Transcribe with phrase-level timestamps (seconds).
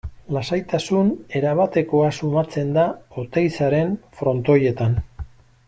[0.35, 2.87] Lasaitasun erabatekoa sumatzen da
[3.25, 3.93] Oteizaren
[4.23, 5.01] Frontoietan.